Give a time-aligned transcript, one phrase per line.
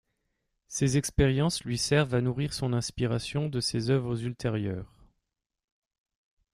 [0.67, 5.03] Ces expériences lui servent à nourrir son inspiration de ses œuvres ultérieures.